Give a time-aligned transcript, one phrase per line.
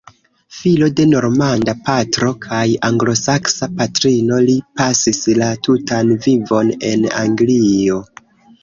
[0.59, 8.03] Filo de normanda patro kaj anglosaksa patrino, li pasis la tutan vivon en Anglio.